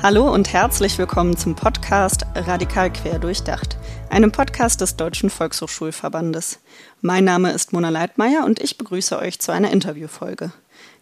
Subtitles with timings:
[0.00, 3.76] Hallo und herzlich willkommen zum Podcast Radikal quer durchdacht,
[4.10, 6.60] einem Podcast des Deutschen Volkshochschulverbandes.
[7.00, 10.52] Mein Name ist Mona Leitmeier und ich begrüße euch zu einer Interviewfolge.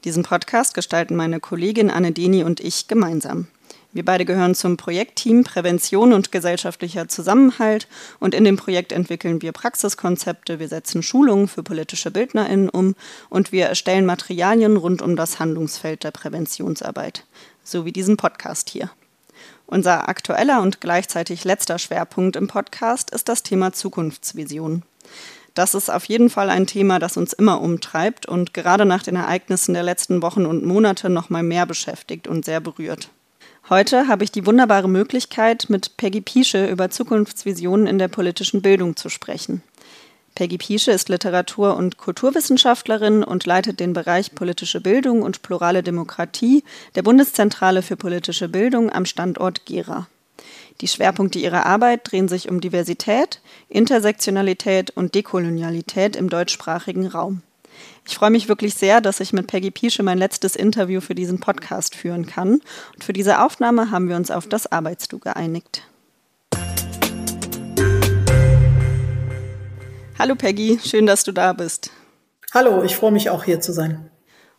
[0.04, 3.48] Diesen Podcast gestalten meine Kollegin Anne Deni und ich gemeinsam.
[3.92, 7.88] Wir beide gehören zum Projektteam Prävention und gesellschaftlicher Zusammenhalt
[8.18, 12.94] und in dem Projekt entwickeln wir Praxiskonzepte, wir setzen Schulungen für politische BildnerInnen um
[13.28, 17.24] und wir erstellen Materialien rund um das Handlungsfeld der Präventionsarbeit
[17.66, 18.90] so wie diesen Podcast hier.
[19.66, 24.82] Unser aktueller und gleichzeitig letzter Schwerpunkt im Podcast ist das Thema Zukunftsvision.
[25.54, 29.16] Das ist auf jeden Fall ein Thema, das uns immer umtreibt und gerade nach den
[29.16, 33.08] Ereignissen der letzten Wochen und Monate noch mal mehr beschäftigt und sehr berührt.
[33.68, 38.94] Heute habe ich die wunderbare Möglichkeit, mit Peggy Piesche über Zukunftsvisionen in der politischen Bildung
[38.94, 39.62] zu sprechen.
[40.36, 46.62] Peggy Piesche ist Literatur- und Kulturwissenschaftlerin und leitet den Bereich politische Bildung und plurale Demokratie
[46.94, 50.08] der Bundeszentrale für politische Bildung am Standort Gera.
[50.82, 57.40] Die Schwerpunkte ihrer Arbeit drehen sich um Diversität, Intersektionalität und Dekolonialität im deutschsprachigen Raum.
[58.06, 61.40] Ich freue mich wirklich sehr, dass ich mit Peggy Piesche mein letztes Interview für diesen
[61.40, 62.60] Podcast führen kann.
[62.92, 65.82] Und für diese Aufnahme haben wir uns auf das Arbeitsdu geeinigt.
[70.18, 71.90] Hallo Peggy, schön, dass du da bist.
[72.54, 74.10] Hallo, ich freue mich auch hier zu sein.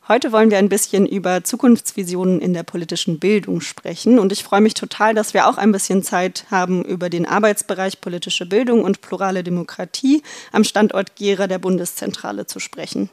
[0.07, 4.61] Heute wollen wir ein bisschen über Zukunftsvisionen in der politischen Bildung sprechen und ich freue
[4.61, 9.01] mich total, dass wir auch ein bisschen Zeit haben, über den Arbeitsbereich politische Bildung und
[9.01, 13.09] plurale Demokratie am Standort Gera der Bundeszentrale zu sprechen.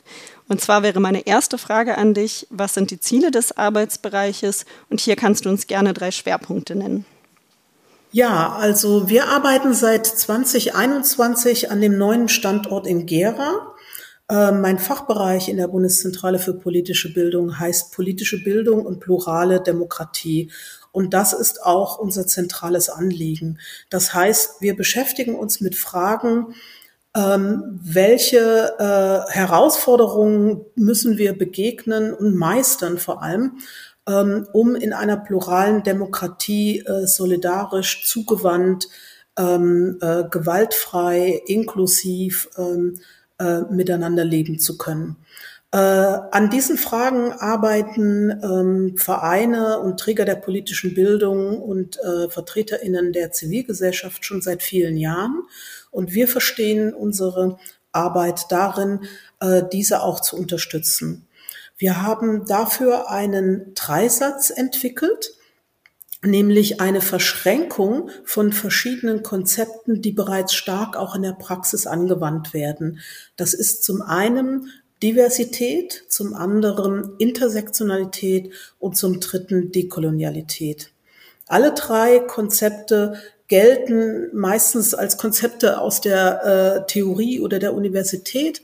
[0.47, 4.67] Und zwar wäre meine erste Frage an dich, was sind die Ziele des Arbeitsbereiches?
[4.91, 7.07] Und hier kannst du uns gerne drei Schwerpunkte nennen.
[8.15, 13.75] Ja, also wir arbeiten seit 2021 an dem neuen Standort in Gera.
[14.29, 20.53] Äh, mein Fachbereich in der Bundeszentrale für politische Bildung heißt politische Bildung und plurale Demokratie.
[20.93, 23.59] Und das ist auch unser zentrales Anliegen.
[23.91, 26.55] Das heißt, wir beschäftigen uns mit Fragen,
[27.17, 33.59] ähm, welche äh, Herausforderungen müssen wir begegnen und meistern vor allem,
[34.07, 38.89] um in einer pluralen Demokratie äh, solidarisch, zugewandt,
[39.37, 43.01] ähm, äh, gewaltfrei, inklusiv ähm,
[43.39, 45.17] äh, miteinander leben zu können.
[45.77, 51.99] An diesen Fragen arbeiten ähm, Vereine und Träger der politischen Bildung und
[52.29, 55.43] Vertreterinnen der Zivilgesellschaft schon seit vielen Jahren.
[55.91, 57.59] Und wir verstehen unsere
[57.91, 59.01] Arbeit darin,
[59.73, 61.27] diese auch zu unterstützen.
[61.85, 65.35] Wir haben dafür einen Dreisatz entwickelt,
[66.23, 73.01] nämlich eine Verschränkung von verschiedenen Konzepten, die bereits stark auch in der Praxis angewandt werden.
[73.37, 74.71] Das ist zum einen
[75.03, 80.91] Diversität, zum anderen Intersektionalität und zum dritten Dekolonialität.
[81.49, 86.45] Alle drei Konzepte gelten meistens als Konzepte aus der
[86.87, 88.63] äh, Theorie oder der Universität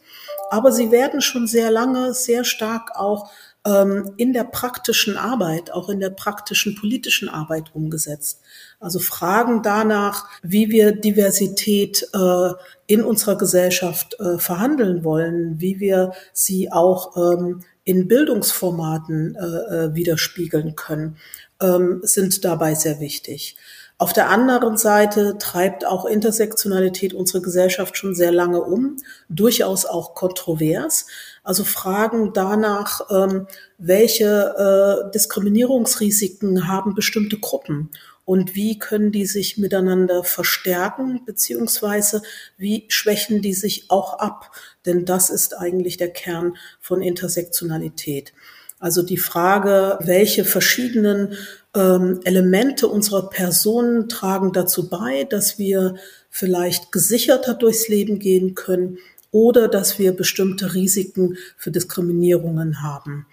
[0.51, 3.31] aber sie werden schon sehr lange sehr stark auch
[3.65, 8.41] ähm, in der praktischen Arbeit, auch in der praktischen politischen Arbeit umgesetzt.
[8.79, 12.53] Also Fragen danach, wie wir Diversität äh,
[12.87, 19.95] in unserer Gesellschaft äh, verhandeln wollen, wie wir sie auch ähm, in Bildungsformaten äh, äh
[19.95, 21.17] widerspiegeln können,
[21.61, 23.57] ähm, sind dabei sehr wichtig.
[24.01, 28.97] Auf der anderen Seite treibt auch Intersektionalität unsere Gesellschaft schon sehr lange um,
[29.29, 31.07] durchaus auch kontrovers.
[31.45, 33.47] Also Fragen danach, ähm,
[33.77, 37.91] welche äh, Diskriminierungsrisiken haben bestimmte Gruppen
[38.25, 42.23] und wie können die sich miteinander verstärken, beziehungsweise
[42.57, 44.51] wie schwächen die sich auch ab?
[44.87, 48.33] Denn das ist eigentlich der Kern von Intersektionalität.
[48.81, 51.35] Also die Frage, welche verschiedenen
[51.77, 55.97] ähm, Elemente unserer Person tragen dazu bei, dass wir
[56.31, 58.99] vielleicht gesicherter durchs Leben gehen können
[59.31, 63.27] oder dass wir bestimmte Risiken für Diskriminierungen haben.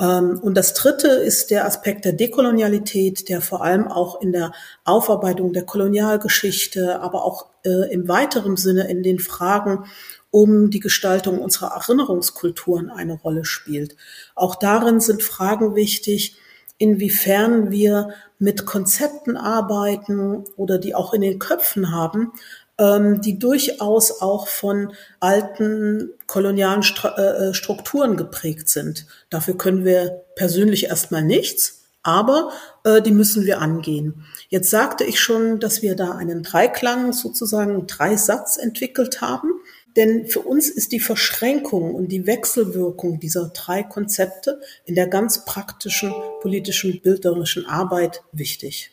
[0.00, 4.52] Ähm, und das Dritte ist der Aspekt der Dekolonialität, der vor allem auch in der
[4.84, 9.86] Aufarbeitung der Kolonialgeschichte, aber auch äh, im weiteren Sinne in den Fragen
[10.30, 13.96] um die Gestaltung unserer Erinnerungskulturen eine Rolle spielt.
[14.34, 16.36] Auch darin sind Fragen wichtig,
[16.78, 22.32] inwiefern wir mit Konzepten arbeiten oder die auch in den Köpfen haben,
[22.78, 29.06] ähm, die durchaus auch von alten kolonialen äh, Strukturen geprägt sind.
[29.30, 32.52] Dafür können wir persönlich erstmal nichts, aber
[32.84, 34.24] äh, die müssen wir angehen.
[34.48, 39.60] Jetzt sagte ich schon, dass wir da einen Dreiklang, sozusagen einen Dreisatz entwickelt haben.
[39.96, 45.46] denn für uns ist die Verschränkung und die Wechselwirkung dieser drei Konzepte in der ganz
[45.46, 46.12] praktischen
[46.42, 48.90] politischen, bilderischen Arbeit wichtig.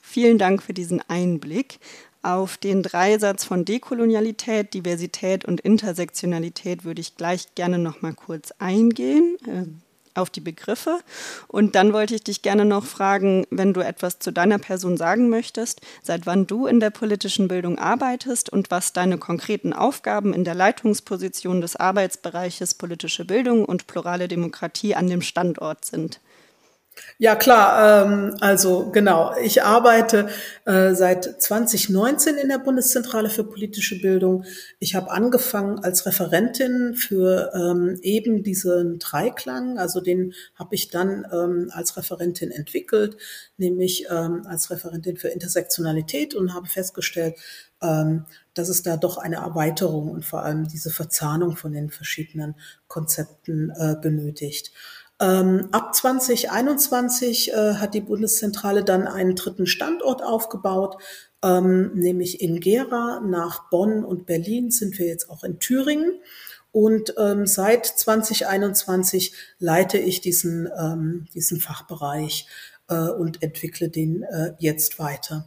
[0.00, 1.78] Vielen Dank für diesen Einblick.
[2.22, 8.52] Auf den Dreisatz von Dekolonialität, Diversität und Intersektionalität würde ich gleich gerne noch mal kurz
[8.58, 9.36] eingehen.
[9.46, 9.66] Äh,
[10.14, 10.98] auf die Begriffe.
[11.48, 15.28] Und dann wollte ich dich gerne noch fragen, wenn du etwas zu deiner Person sagen
[15.28, 20.44] möchtest, seit wann du in der politischen Bildung arbeitest und was deine konkreten Aufgaben in
[20.44, 26.20] der Leitungsposition des Arbeitsbereiches politische Bildung und plurale Demokratie an dem Standort sind.
[27.18, 28.06] Ja, klar.
[28.06, 29.34] Ähm, also genau.
[29.42, 30.28] Ich arbeite
[30.64, 34.44] äh, seit 2019 in der Bundeszentrale für politische Bildung.
[34.78, 39.78] Ich habe angefangen als Referentin für ähm, eben diesen Dreiklang.
[39.78, 43.16] Also den habe ich dann ähm, als Referentin entwickelt,
[43.58, 47.34] nämlich ähm, als Referentin für Intersektionalität und habe festgestellt,
[47.82, 52.54] ähm, dass es da doch eine Erweiterung und vor allem diese Verzahnung von den verschiedenen
[52.88, 54.72] Konzepten äh, benötigt.
[55.20, 60.96] Ähm, ab 2021 äh, hat die Bundeszentrale dann einen dritten Standort aufgebaut,
[61.42, 63.20] ähm, nämlich in Gera.
[63.20, 66.20] Nach Bonn und Berlin sind wir jetzt auch in Thüringen.
[66.72, 72.46] Und ähm, seit 2021 leite ich diesen, ähm, diesen Fachbereich
[72.88, 75.46] äh, und entwickle den äh, jetzt weiter.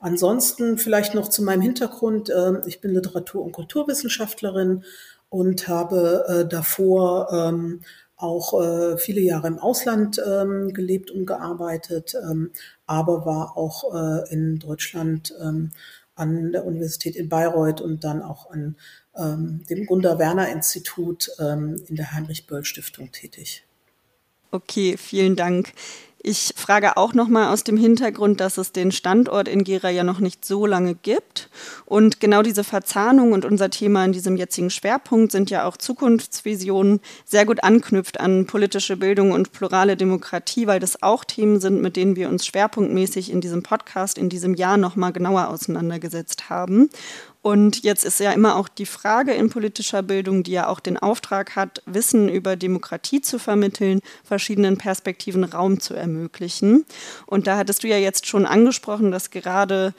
[0.00, 2.28] Ansonsten vielleicht noch zu meinem Hintergrund.
[2.28, 4.84] Äh, ich bin Literatur- und Kulturwissenschaftlerin
[5.30, 7.80] und habe äh, davor ähm,
[8.16, 12.52] auch äh, viele Jahre im Ausland ähm, gelebt und gearbeitet, ähm,
[12.86, 15.70] aber war auch äh, in Deutschland ähm,
[16.14, 18.76] an der Universität in Bayreuth und dann auch an
[19.16, 23.64] ähm, dem Gunda Werner Institut ähm, in der Heinrich Böll Stiftung tätig.
[24.50, 25.72] Okay, vielen Dank.
[26.26, 30.04] Ich frage auch noch mal aus dem Hintergrund, dass es den Standort in Gera ja
[30.04, 31.50] noch nicht so lange gibt.
[31.84, 37.00] Und genau diese Verzahnung und unser Thema in diesem jetzigen Schwerpunkt sind ja auch Zukunftsvisionen,
[37.26, 41.94] sehr gut anknüpft an politische Bildung und plurale Demokratie, weil das auch Themen sind, mit
[41.94, 46.88] denen wir uns schwerpunktmäßig in diesem Podcast in diesem Jahr noch mal genauer auseinandergesetzt haben.
[47.44, 50.96] Und jetzt ist ja immer auch die Frage in politischer Bildung, die ja auch den
[50.96, 56.86] Auftrag hat, Wissen über Demokratie zu vermitteln, verschiedenen Perspektiven Raum zu ermöglichen.
[57.26, 59.92] Und da hattest du ja jetzt schon angesprochen, dass gerade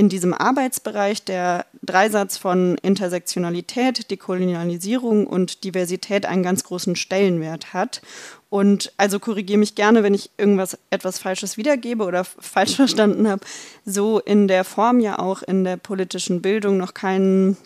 [0.00, 8.00] in diesem Arbeitsbereich der Dreisatz von Intersektionalität, Dekolonialisierung und Diversität einen ganz großen Stellenwert hat.
[8.48, 13.44] Und also korrigiere mich gerne, wenn ich irgendwas etwas Falsches wiedergebe oder falsch verstanden habe.
[13.84, 17.58] So in der Form ja auch in der politischen Bildung noch keinen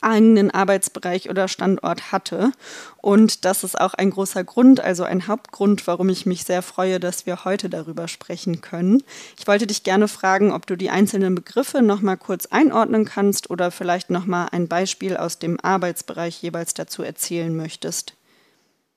[0.00, 2.52] eigenen Arbeitsbereich oder Standort hatte.
[2.98, 7.00] Und das ist auch ein großer Grund, also ein Hauptgrund, warum ich mich sehr freue,
[7.00, 9.02] dass wir heute darüber sprechen können.
[9.38, 13.50] Ich wollte dich gerne fragen, ob du die einzelnen Begriffe noch mal kurz einordnen kannst
[13.50, 18.17] oder vielleicht noch mal ein Beispiel aus dem Arbeitsbereich jeweils dazu erzählen möchtest.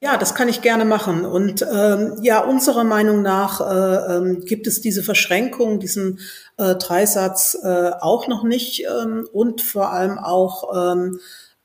[0.04, 1.26] Ja, das kann ich gerne machen.
[1.26, 6.20] Und ähm, ja, unserer Meinung nach äh, ähm, gibt es diese Verschränkung, diesen
[6.58, 11.20] äh, Dreisatz äh, auch noch nicht ähm, und vor allem auch ähm,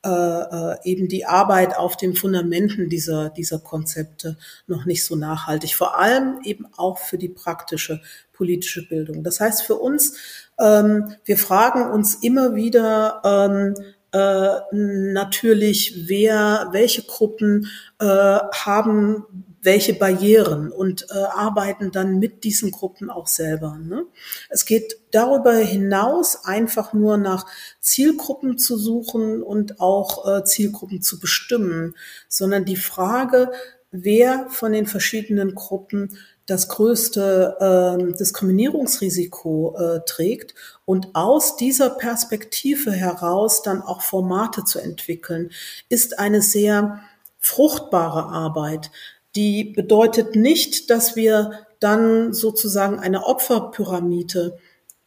[0.05, 4.37] äh, äh, eben die Arbeit auf den Fundamenten dieser, dieser Konzepte
[4.67, 5.75] noch nicht so nachhaltig.
[5.75, 8.01] Vor allem eben auch für die praktische
[8.33, 9.23] politische Bildung.
[9.23, 10.15] Das heißt für uns,
[10.59, 13.73] ähm, wir fragen uns immer wieder, ähm,
[14.17, 17.67] äh, natürlich, wer, welche Gruppen
[17.99, 19.25] äh, haben
[19.67, 23.77] welche Barrieren und äh, arbeiten dann mit diesen Gruppen auch selber.
[23.77, 24.05] Ne?
[24.49, 27.45] Es geht darüber hinaus einfach nur nach
[27.81, 31.95] Zielgruppen zu suchen und auch äh, Zielgruppen zu bestimmen,
[32.29, 33.51] sondern die Frage,
[33.91, 42.91] wer von den verschiedenen Gruppen das größte äh, Diskriminierungsrisiko äh, trägt und aus dieser Perspektive
[42.91, 45.51] heraus dann auch Formate zu entwickeln,
[45.89, 47.01] ist eine sehr
[47.37, 48.91] fruchtbare Arbeit.
[49.35, 54.57] Die bedeutet nicht, dass wir dann sozusagen eine Opferpyramide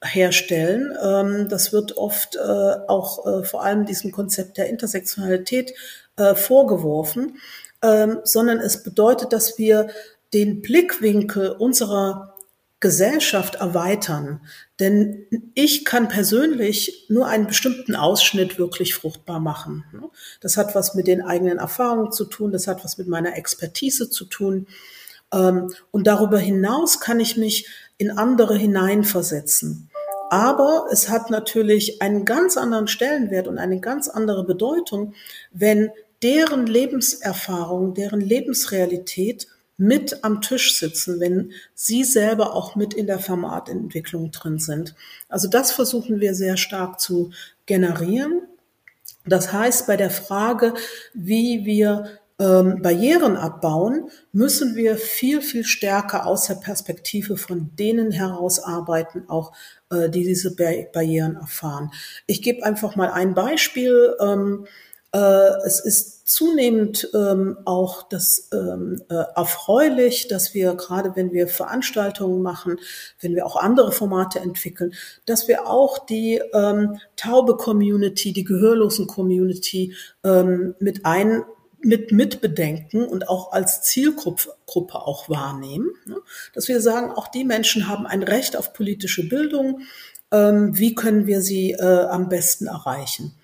[0.04, 0.96] herstellen.
[1.02, 5.72] Ähm, das wird oft äh, auch äh, vor allem diesem Konzept der Intersektionalität
[6.16, 7.38] äh, vorgeworfen,
[7.82, 9.88] ähm, sondern es bedeutet, dass wir
[10.32, 12.34] den Blickwinkel unserer
[12.80, 14.40] Gesellschaft erweitern.
[14.80, 19.84] Denn ich kann persönlich nur einen bestimmten Ausschnitt wirklich fruchtbar machen.
[20.40, 24.08] Das hat was mit den eigenen Erfahrungen zu tun, das hat was mit meiner Expertise
[24.08, 24.66] zu tun.
[25.32, 27.68] Ähm, und darüber hinaus kann ich mich
[27.98, 29.90] in andere hineinversetzen.
[30.30, 35.12] Aber es hat natürlich einen ganz anderen Stellenwert und eine ganz andere Bedeutung,
[35.52, 35.90] wenn
[36.22, 39.48] deren Lebenserfahrung, deren Lebensrealität
[39.80, 44.94] mit am Tisch sitzen, wenn sie selber auch mit in der Formatentwicklung drin sind.
[45.30, 47.32] Also das versuchen wir sehr stark zu
[47.64, 48.42] generieren.
[49.24, 50.74] Das heißt, bei der Frage,
[51.14, 58.10] wie wir ähm, Barrieren abbauen, müssen wir viel, viel stärker aus der Perspektive von denen
[58.10, 59.52] herausarbeiten, auch
[59.90, 61.90] äh, die diese Barrieren erfahren.
[62.26, 64.14] Ich gebe einfach mal ein Beispiel.
[64.20, 64.68] Ähm, äh,
[65.18, 72.42] es ist zunehmend ähm, auch das ähm, äh, erfreulich, dass wir gerade, wenn wir Veranstaltungen
[72.42, 72.78] machen,
[73.20, 74.94] wenn wir auch andere Formate entwickeln,
[75.26, 81.42] dass wir auch die ähm, taube Community, die gehörlosen Community ähm, mit ein
[81.82, 84.52] mit mitbedenken und auch als Zielgruppe
[84.94, 86.18] auch wahrnehmen, ne?
[86.52, 89.80] dass wir sagen, auch die Menschen haben ein Recht auf politische Bildung.
[90.30, 93.34] Ähm, wie können wir sie äh, am besten erreichen?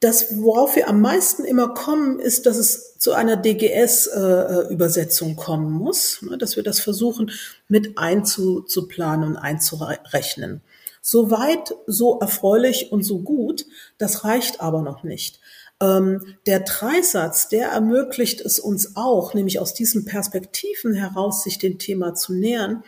[0.00, 5.72] Das, worauf wir am meisten immer kommen, ist, dass es zu einer DGS-Übersetzung äh, kommen
[5.72, 6.38] muss, ne?
[6.38, 7.32] dass wir das versuchen
[7.66, 10.62] mit einzuplanen und einzurechnen.
[11.02, 13.66] Soweit so erfreulich und so gut,
[13.98, 15.40] das reicht aber noch nicht.
[15.80, 21.78] Ähm, der Dreisatz, der ermöglicht es uns auch, nämlich aus diesen Perspektiven heraus sich dem
[21.78, 22.84] Thema zu nähern,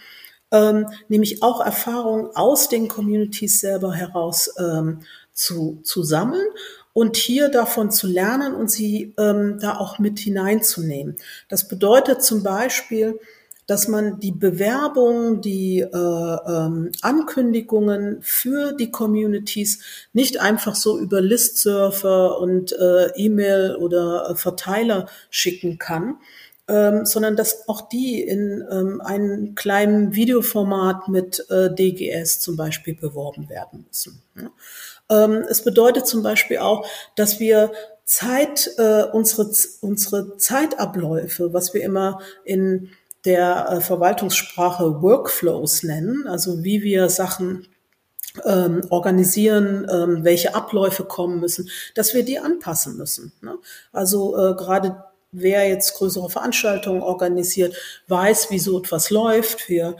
[0.52, 5.00] ähm, nämlich auch Erfahrungen aus den Communities selber heraus ähm,
[5.32, 6.46] zu, zu sammeln
[7.00, 11.16] und hier davon zu lernen und sie ähm, da auch mit hineinzunehmen.
[11.48, 13.18] Das bedeutet zum Beispiel,
[13.66, 19.80] dass man die Bewerbung, die äh, ähm, Ankündigungen für die Communities
[20.12, 26.18] nicht einfach so über Listsurfer und äh, E-Mail oder äh, Verteiler schicken kann,
[26.70, 32.94] ähm, sondern dass auch die in ähm, einem kleinen Videoformat mit äh, DGS zum Beispiel
[32.94, 34.22] beworben werden müssen.
[34.36, 35.24] Ja.
[35.24, 36.86] Ähm, es bedeutet zum Beispiel auch,
[37.16, 37.72] dass wir
[38.04, 39.50] Zeit, äh, unsere,
[39.80, 42.90] unsere Zeitabläufe, was wir immer in
[43.24, 47.66] der äh, Verwaltungssprache Workflows nennen, also wie wir Sachen
[48.44, 53.32] ähm, organisieren, ähm, welche Abläufe kommen müssen, dass wir die anpassen müssen.
[53.40, 53.56] Ne?
[53.92, 57.76] Also äh, gerade wer jetzt größere Veranstaltungen organisiert,
[58.08, 59.68] weiß, wie so etwas läuft.
[59.68, 59.96] Wir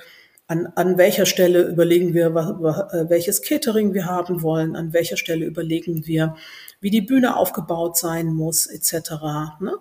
[0.51, 5.47] an, an welcher Stelle überlegen wir, äh, welches Catering wir haben wollen, an welcher Stelle
[5.47, 6.35] überlegen wir,
[6.81, 9.13] wie die Bühne aufgebaut sein muss, etc.
[9.61, 9.77] Ne?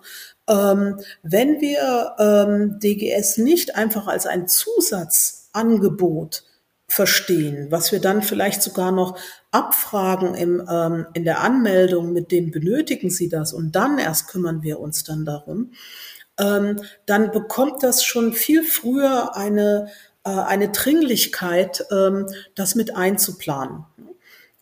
[0.48, 6.44] Ähm, wenn wir ähm, DGS nicht einfach als ein Zusatzangebot
[6.90, 9.16] verstehen, was wir dann vielleicht sogar noch
[9.52, 13.52] abfragen im, ähm, in der Anmeldung, mit dem benötigen Sie das?
[13.52, 15.70] Und dann erst kümmern wir uns dann darum,
[16.40, 19.86] ähm, dann bekommt das schon viel früher eine,
[20.24, 23.84] äh, eine Dringlichkeit, ähm, das mit einzuplanen.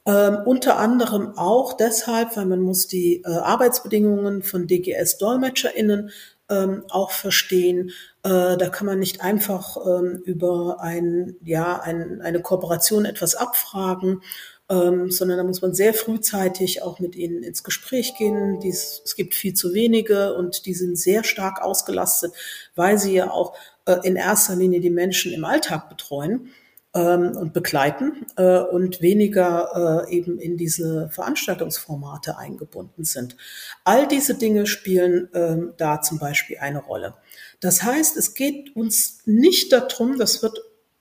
[0.05, 6.11] Ähm, unter anderem auch deshalb, weil man muss die äh, Arbeitsbedingungen von DGS-DolmetscherInnen
[6.51, 7.91] ähm, auch verstehen.
[8.23, 14.23] Äh, da kann man nicht einfach ähm, über ein, ja, ein, eine Kooperation etwas abfragen,
[14.71, 18.61] ähm, sondern da muss man sehr frühzeitig auch mit ihnen ins Gespräch gehen.
[18.61, 22.33] Dies, es gibt viel zu wenige und die sind sehr stark ausgelastet,
[22.75, 23.55] weil sie ja auch
[23.87, 26.51] äh, in erster Linie die Menschen im Alltag betreuen
[26.99, 33.37] ähm, und begleiten äh, und weniger äh, eben in diese Veranstaltungsformate eingebunden sind.
[33.85, 37.15] All diese Dinge spielen ähm, da zum Beispiel eine Rolle.
[37.61, 40.59] Das heißt, es geht uns nicht darum, das wird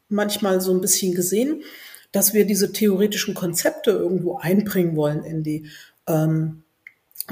[0.08, 1.64] manchmal so ein bisschen gesehen,
[2.12, 5.68] dass wir diese theoretischen Konzepte irgendwo einbringen wollen in die
[6.08, 6.64] ähm,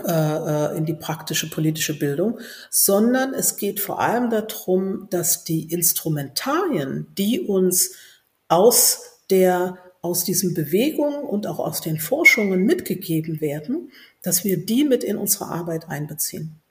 [0.06, 5.72] äh, äh, in die praktische politische Bildung, sondern es geht vor allem darum, dass die
[5.72, 7.92] Instrumentarien, die uns
[8.48, 14.84] aus der aus diesen Bewegungen und auch aus den Forschungen mitgegeben werden, dass wir die
[14.84, 16.62] mit in unsere Arbeit einbeziehen.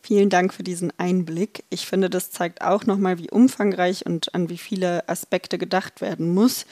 [0.00, 1.64] Vielen Dank für diesen Einblick.
[1.70, 6.32] Ich finde, das zeigt auch nochmal, wie umfangreich und an wie viele Aspekte gedacht werden
[6.32, 6.66] muss.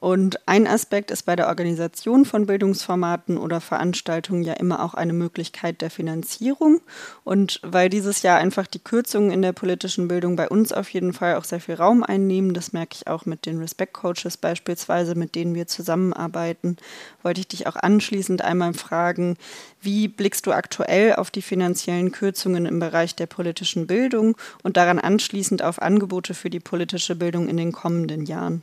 [0.00, 5.12] Und ein Aspekt ist bei der Organisation von Bildungsformaten oder Veranstaltungen ja immer auch eine
[5.12, 6.80] Möglichkeit der Finanzierung.
[7.22, 11.12] Und weil dieses Jahr einfach die Kürzungen in der politischen Bildung bei uns auf jeden
[11.12, 15.14] Fall auch sehr viel Raum einnehmen, das merke ich auch mit den Respect Coaches beispielsweise,
[15.14, 16.78] mit denen wir zusammenarbeiten,
[17.22, 19.36] wollte ich dich auch anschließend einmal fragen,
[19.80, 24.98] wie blickst du aktuell auf die finanziellen Kürzungen im Bereich der politischen Bildung und daran
[24.98, 28.62] anschließend auf Angebote für die politische Bildung in den kommenden Jahren?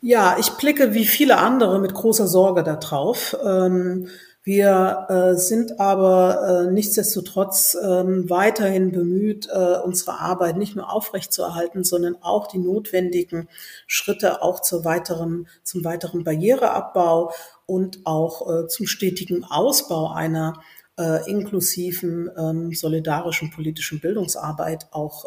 [0.00, 3.34] Ja, ich blicke wie viele andere mit großer Sorge darauf.
[3.42, 4.08] Ähm,
[4.46, 11.82] wir äh, sind aber äh, nichtsdestotrotz ähm, weiterhin bemüht, äh, unsere Arbeit nicht nur aufrechtzuerhalten,
[11.82, 13.48] sondern auch die notwendigen
[13.86, 17.32] Schritte auch zur weiteren, zum weiteren Barriereabbau
[17.66, 20.60] und auch zum stetigen Ausbau einer
[21.26, 25.24] inklusiven, ähm, solidarischen politischen Bildungsarbeit auch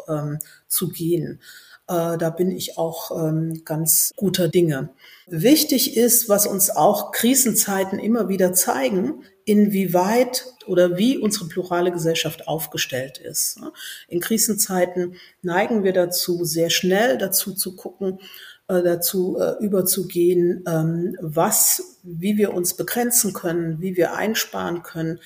[0.66, 1.40] zu gehen.
[1.88, 4.90] Äh, da bin ich auch ähm, ganz guter Dinge.
[5.26, 12.46] Wichtig ist, was uns auch Krisenzeiten immer wieder zeigen, inwieweit oder wie unsere plurale Gesellschaft
[12.46, 13.58] aufgestellt ist.
[14.06, 18.24] In Krisenzeiten neigen wir dazu, sehr schnell dazu zu gucken, äh,
[18.68, 25.20] dazu äh, überzugehen, ähm, was, wie wir uns begrenzen können, wie wir einsparen können,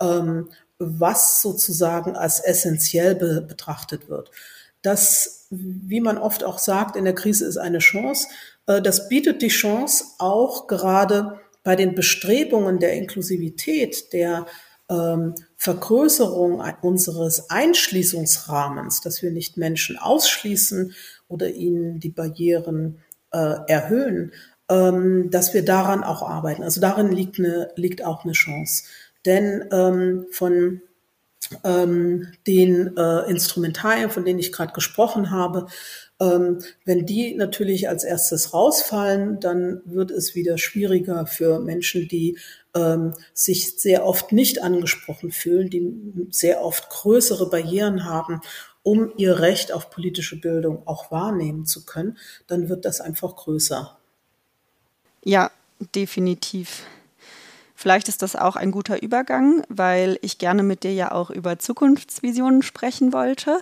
[0.00, 0.48] ähm,
[0.78, 4.30] was sozusagen als essentiell be betrachtet wird.
[4.82, 8.28] Das, wie man oft auch sagt, in der Krise ist eine Chance.
[8.66, 14.46] Äh, das bietet die Chance auch gerade bei den Bestrebungen der Inklusivität, der
[14.88, 20.94] ähm, Vergrößerung unseres Einschließungsrahmens, dass wir nicht Menschen ausschließen
[21.28, 22.98] oder ihnen die Barrieren
[23.32, 24.32] äh, erhöhen,
[24.68, 26.62] ähm, dass wir daran auch arbeiten.
[26.62, 28.84] Also darin liegt, eine, liegt auch eine Chance.
[29.24, 30.82] Denn ähm, von
[31.64, 35.66] ähm, den äh, Instrumentarien, von denen ich gerade gesprochen habe,
[36.18, 42.38] ähm, wenn die natürlich als erstes rausfallen, dann wird es wieder schwieriger für Menschen, die
[42.74, 45.92] ähm, sich sehr oft nicht angesprochen fühlen, die
[46.30, 48.40] sehr oft größere Barrieren haben,
[48.82, 53.98] um ihr Recht auf politische Bildung auch wahrnehmen zu können, dann wird das einfach größer.
[55.24, 55.50] Ja,
[55.94, 56.84] definitiv.
[57.78, 61.58] Vielleicht ist das auch ein guter Übergang, weil ich gerne mit dir ja auch über
[61.58, 63.60] Zukunftsvisionen sprechen wollte.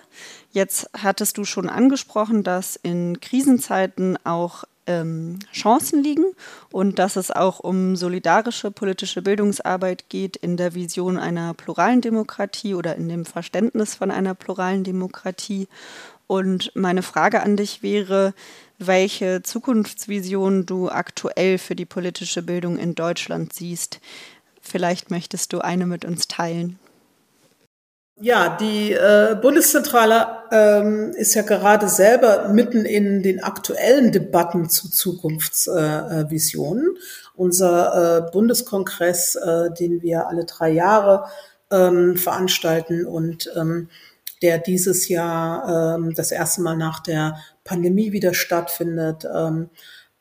[0.51, 6.25] Jetzt hattest du schon angesprochen, dass in Krisenzeiten auch ähm, Chancen liegen
[6.71, 12.73] und dass es auch um solidarische politische Bildungsarbeit geht in der Vision einer pluralen Demokratie
[12.73, 15.67] oder in dem Verständnis von einer pluralen Demokratie.
[16.27, 18.33] Und meine Frage an dich wäre,
[18.77, 23.99] welche Zukunftsvision du aktuell für die politische Bildung in Deutschland siehst.
[24.61, 26.79] Vielleicht möchtest du eine mit uns teilen.
[28.21, 34.89] Ja, die äh, Bundeszentrale ähm, ist ja gerade selber mitten in den aktuellen Debatten zu
[34.89, 36.95] Zukunftsvisionen.
[36.95, 36.99] Äh,
[37.35, 41.25] Unser äh, Bundeskongress, äh, den wir alle drei Jahre
[41.71, 43.89] ähm, veranstalten und ähm,
[44.41, 49.69] der dieses Jahr ähm, das erste Mal nach der Pandemie wieder stattfindet, ähm,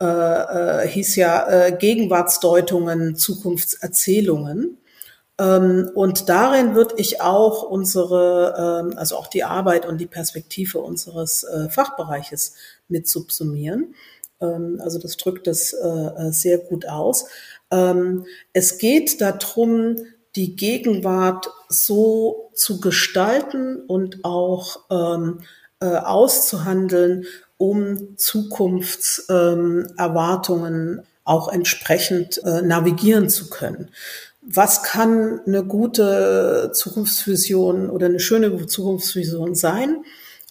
[0.00, 4.78] äh, äh, hieß ja äh, Gegenwartsdeutungen, Zukunftserzählungen.
[5.38, 10.80] Ähm, und darin würde ich auch unsere, ähm, also auch die Arbeit und die Perspektive
[10.80, 12.54] unseres äh, Fachbereiches
[12.88, 13.94] mit subsumieren.
[14.40, 17.26] Ähm, also das drückt es äh, äh, sehr gut aus.
[17.70, 19.96] Ähm, es geht darum,
[20.36, 25.40] die Gegenwart so zu gestalten und auch ähm,
[25.80, 33.90] äh, auszuhandeln, um Zukunftserwartungen ähm, auch entsprechend äh, navigieren zu können.
[34.42, 40.04] Was kann eine gute Zukunftsvision oder eine schöne Zukunftsvision sein?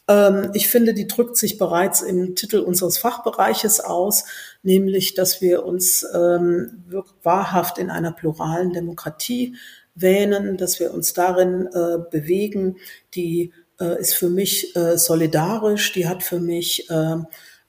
[0.07, 4.25] Ähm, ich finde, die drückt sich bereits im Titel unseres Fachbereiches aus,
[4.61, 6.83] nämlich, dass wir uns ähm,
[7.23, 9.55] wahrhaft in einer pluralen Demokratie
[9.95, 12.77] wähnen, dass wir uns darin äh, bewegen,
[13.13, 17.17] die äh, ist für mich äh, solidarisch, die hat für mich äh,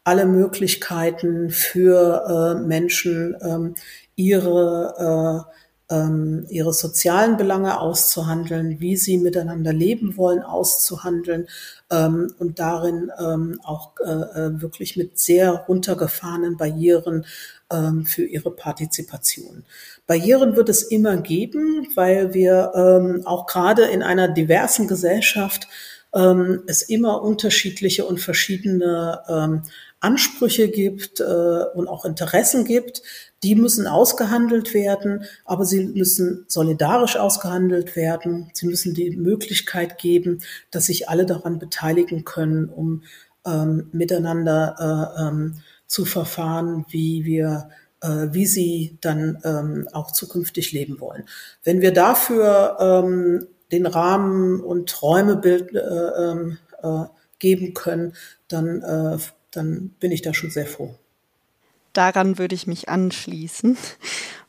[0.05, 3.75] alle Möglichkeiten für äh, Menschen, ähm,
[4.17, 5.55] ihre, äh,
[5.95, 11.47] ähm, ihre sozialen Belange auszuhandeln, wie sie miteinander leben wollen, auszuhandeln
[11.91, 17.27] ähm, und darin ähm, auch äh, äh wirklich mit sehr runtergefahrenen Barrieren
[17.71, 19.65] ähm, für ihre Partizipation.
[20.07, 25.69] Barrieren wird es immer geben, weil wir ähm, auch gerade in einer diversen Gesellschaft
[26.15, 29.63] ähm, es immer unterschiedliche und verschiedene ähm,
[30.01, 31.25] Ansprüche gibt äh,
[31.75, 33.03] und auch Interessen gibt.
[33.43, 38.51] Die müssen ausgehandelt werden, aber sie müssen solidarisch ausgehandelt werden.
[38.53, 43.03] Sie müssen die Möglichkeit geben, dass sich alle daran beteiligen können, um
[43.47, 47.71] ähm, miteinander äh, ähm, zu verfahren, wie wir
[48.03, 51.25] äh, wie sie dann ähm, auch zukünftig leben wollen.
[51.63, 57.05] Wenn wir dafür ähm, den Rahmen und Räumebild äh, ähm, äh,
[57.39, 58.15] geben können,
[58.49, 59.19] dann, äh,
[59.51, 60.95] dann bin ich da schon sehr froh.
[61.93, 63.77] Daran würde ich mich anschließen.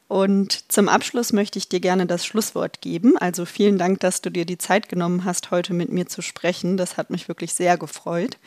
[0.08, 3.18] Und zum Abschluss möchte ich dir gerne das Schlusswort geben.
[3.18, 6.78] Also vielen Dank, dass du dir die Zeit genommen hast, heute mit mir zu sprechen.
[6.78, 8.38] Das hat mich wirklich sehr gefreut.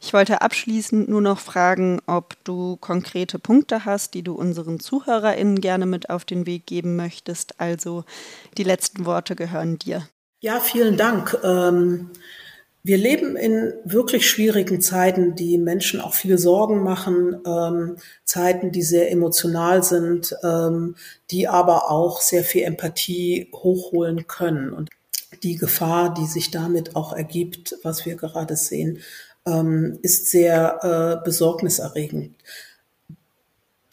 [0.00, 5.60] Ich wollte abschließend nur noch fragen, ob du konkrete Punkte hast, die du unseren ZuhörerInnen
[5.60, 7.60] gerne mit auf den Weg geben möchtest.
[7.60, 8.04] Also
[8.56, 10.08] die letzten Worte gehören dir.
[10.40, 11.36] Ja, vielen Dank.
[11.42, 12.10] Ähm,
[12.84, 18.82] wir leben in wirklich schwierigen Zeiten, die Menschen auch viele Sorgen machen, ähm, Zeiten, die
[18.82, 20.94] sehr emotional sind, ähm,
[21.32, 24.72] die aber auch sehr viel Empathie hochholen können.
[24.72, 24.90] Und
[25.42, 29.00] die Gefahr, die sich damit auch ergibt, was wir gerade sehen,
[30.02, 32.34] ist sehr äh, besorgniserregend.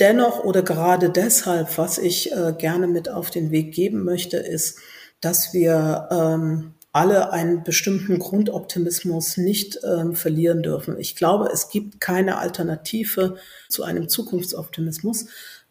[0.02, 4.80] Dennoch oder gerade deshalb, was ich äh, gerne mit auf den Weg geben möchte, ist,
[5.22, 10.98] dass wir ähm, alle einen bestimmten Grundoptimismus nicht ähm, verlieren dürfen.
[10.98, 13.36] Ich glaube, es gibt keine Alternative
[13.68, 15.26] zu einem Zukunftsoptimismus,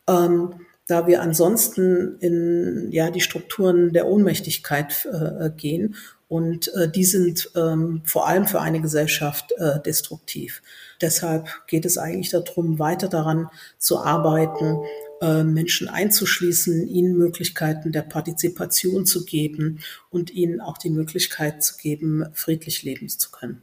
[0.07, 5.97] ähm, da wir ansonsten in ja die Strukturen der Ohnmächtigkeit äh, gehen
[6.29, 10.63] und äh, die sind ähm, vor allem für eine Gesellschaft äh, destruktiv.
[11.01, 14.79] Deshalb geht es eigentlich darum, weiter daran zu arbeiten,
[15.23, 22.27] Menschen einzuschließen, ihnen Möglichkeiten der Partizipation zu geben und ihnen auch die Möglichkeit zu geben,
[22.35, 23.63] friedlich leben zu können.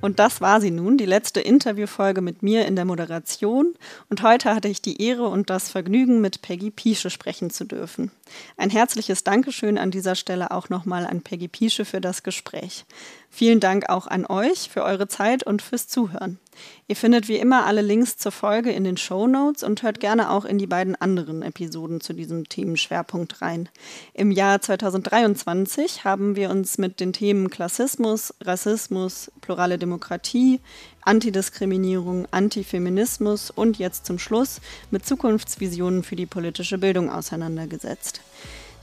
[0.00, 3.74] Und das war sie nun, die letzte Interviewfolge mit mir in der Moderation.
[4.08, 8.12] Und heute hatte ich die Ehre und das Vergnügen, mit Peggy Piesche sprechen zu dürfen.
[8.56, 12.84] Ein herzliches Dankeschön an dieser Stelle auch nochmal an Peggy Piesche für das Gespräch.
[13.28, 16.38] Vielen Dank auch an euch für eure Zeit und fürs Zuhören.
[16.86, 20.30] Ihr findet wie immer alle Links zur Folge in den Show Notes und hört gerne
[20.30, 23.68] auch in die beiden anderen Episoden zu diesem Themenschwerpunkt rein.
[24.14, 30.60] Im Jahr 2023 haben wir uns mit den Themen Klassismus, Rassismus, plurale Demokratie,
[31.02, 38.20] Antidiskriminierung, Antifeminismus und jetzt zum Schluss mit Zukunftsvisionen für die politische Bildung auseinandergesetzt.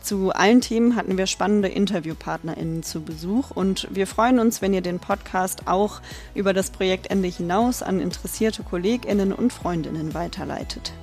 [0.05, 4.81] Zu allen Themen hatten wir spannende InterviewpartnerInnen zu Besuch und wir freuen uns, wenn ihr
[4.81, 5.99] den Podcast auch
[6.35, 10.93] über das Projekt Ende hinaus an interessierte KollegInnen und Freundinnen weiterleitet.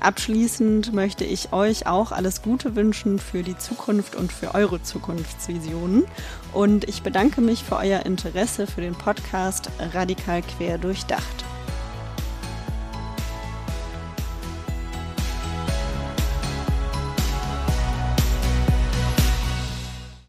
[0.00, 6.04] Abschließend möchte ich euch auch alles Gute wünschen für die Zukunft und für eure Zukunftsvisionen.
[6.52, 11.46] Und ich bedanke mich für euer Interesse für den Podcast Radikal Quer durchdacht.